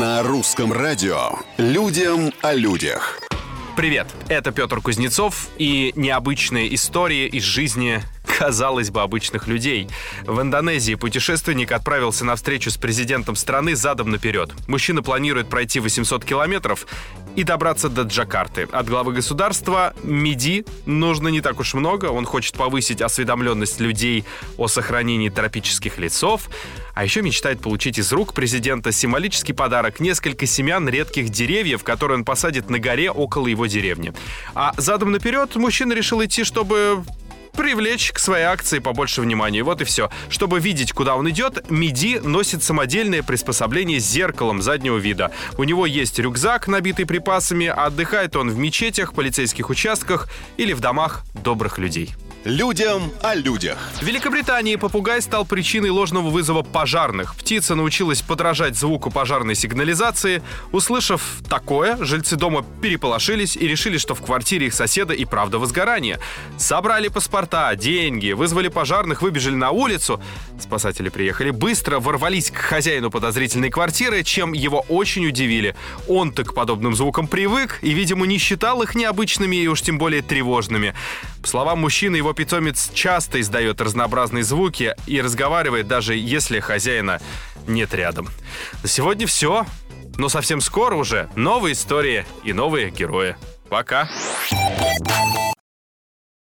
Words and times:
На 0.00 0.22
русском 0.22 0.72
радио 0.72 1.40
«Людям 1.56 2.32
о 2.40 2.54
людях». 2.54 3.18
Привет, 3.74 4.06
это 4.28 4.52
Петр 4.52 4.80
Кузнецов 4.80 5.48
и 5.58 5.92
необычные 5.96 6.72
истории 6.72 7.26
из 7.26 7.42
жизни 7.42 8.00
казалось 8.38 8.90
бы, 8.90 9.02
обычных 9.02 9.48
людей. 9.48 9.88
В 10.24 10.40
Индонезии 10.40 10.94
путешественник 10.94 11.72
отправился 11.72 12.24
на 12.24 12.36
встречу 12.36 12.70
с 12.70 12.76
президентом 12.76 13.34
страны 13.34 13.74
задом 13.74 14.10
наперед. 14.10 14.52
Мужчина 14.68 15.02
планирует 15.02 15.48
пройти 15.48 15.80
800 15.80 16.24
километров 16.24 16.86
и 17.34 17.42
добраться 17.42 17.88
до 17.88 18.02
Джакарты. 18.02 18.68
От 18.70 18.86
главы 18.88 19.12
государства 19.12 19.92
МИДИ 20.04 20.66
нужно 20.86 21.28
не 21.28 21.40
так 21.40 21.58
уж 21.58 21.74
много. 21.74 22.06
Он 22.06 22.24
хочет 22.24 22.54
повысить 22.54 23.02
осведомленность 23.02 23.80
людей 23.80 24.24
о 24.56 24.68
сохранении 24.68 25.30
тропических 25.30 25.98
лесов, 25.98 26.48
а 26.94 27.02
еще 27.02 27.22
мечтает 27.22 27.60
получить 27.60 27.98
из 27.98 28.12
рук 28.12 28.34
президента 28.34 28.92
символический 28.92 29.52
подарок– 29.52 29.98
несколько 29.98 30.46
семян 30.46 30.88
редких 30.88 31.30
деревьев, 31.30 31.82
которые 31.82 32.18
он 32.18 32.24
посадит 32.24 32.70
на 32.70 32.78
горе 32.78 33.10
около 33.10 33.48
его 33.48 33.66
деревни. 33.66 34.12
А 34.54 34.74
задом 34.76 35.10
наперед 35.10 35.56
мужчина 35.56 35.92
решил 35.92 36.24
идти, 36.24 36.44
чтобы 36.44 37.02
привлечь 37.58 38.12
к 38.12 38.20
своей 38.20 38.44
акции 38.44 38.78
побольше 38.78 39.20
внимания. 39.20 39.64
Вот 39.64 39.80
и 39.80 39.84
все. 39.84 40.10
Чтобы 40.28 40.60
видеть, 40.60 40.92
куда 40.92 41.16
он 41.16 41.28
идет, 41.28 41.68
Миди 41.68 42.20
носит 42.22 42.62
самодельное 42.62 43.24
приспособление 43.24 43.98
с 43.98 44.04
зеркалом 44.04 44.62
заднего 44.62 44.96
вида. 44.96 45.32
У 45.56 45.64
него 45.64 45.84
есть 45.84 46.20
рюкзак, 46.20 46.68
набитый 46.68 47.04
припасами, 47.04 47.66
а 47.66 47.86
отдыхает 47.86 48.36
он 48.36 48.48
в 48.48 48.58
мечетях, 48.58 49.12
полицейских 49.12 49.70
участках 49.70 50.28
или 50.56 50.72
в 50.72 50.78
домах 50.78 51.24
добрых 51.34 51.78
людей. 51.78 52.14
Людям 52.44 53.10
о 53.20 53.34
людях. 53.34 53.76
В 54.00 54.02
Великобритании 54.02 54.76
попугай 54.76 55.20
стал 55.20 55.44
причиной 55.44 55.90
ложного 55.90 56.30
вызова 56.30 56.62
пожарных. 56.62 57.34
Птица 57.34 57.74
научилась 57.74 58.22
подражать 58.22 58.76
звуку 58.76 59.10
пожарной 59.10 59.56
сигнализации. 59.56 60.42
Услышав 60.70 61.42
такое, 61.50 61.96
жильцы 62.02 62.36
дома 62.36 62.64
переполошились 62.80 63.56
и 63.56 63.66
решили, 63.66 63.98
что 63.98 64.14
в 64.14 64.22
квартире 64.22 64.68
их 64.68 64.74
соседа 64.74 65.14
и 65.14 65.24
правда 65.24 65.58
возгорание. 65.58 66.20
Собрали 66.56 67.08
паспорта, 67.48 67.74
деньги, 67.76 68.32
вызвали 68.32 68.68
пожарных, 68.68 69.22
выбежали 69.22 69.54
на 69.54 69.70
улицу. 69.70 70.20
Спасатели 70.60 71.08
приехали 71.08 71.50
быстро, 71.50 71.98
ворвались 71.98 72.50
к 72.50 72.56
хозяину 72.56 73.10
подозрительной 73.10 73.70
квартиры, 73.70 74.22
чем 74.22 74.52
его 74.52 74.84
очень 74.88 75.26
удивили. 75.26 75.74
Он-то 76.08 76.44
к 76.44 76.54
подобным 76.54 76.94
звукам 76.94 77.26
привык 77.26 77.78
и, 77.82 77.90
видимо, 77.92 78.26
не 78.26 78.38
считал 78.38 78.82
их 78.82 78.94
необычными 78.94 79.56
и 79.56 79.66
уж 79.66 79.82
тем 79.82 79.98
более 79.98 80.22
тревожными. 80.22 80.94
По 81.42 81.48
словам 81.48 81.80
мужчины, 81.80 82.16
его 82.16 82.32
питомец 82.32 82.90
часто 82.92 83.40
издает 83.40 83.80
разнообразные 83.80 84.44
звуки 84.44 84.94
и 85.06 85.20
разговаривает, 85.20 85.86
даже 85.88 86.14
если 86.14 86.60
хозяина 86.60 87.20
нет 87.66 87.94
рядом. 87.94 88.28
На 88.82 88.88
сегодня 88.88 89.26
все. 89.26 89.66
Но 90.16 90.28
совсем 90.28 90.60
скоро 90.60 90.96
уже 90.96 91.28
новые 91.36 91.74
истории 91.74 92.26
и 92.42 92.52
новые 92.52 92.90
герои. 92.90 93.36
Пока. 93.68 94.08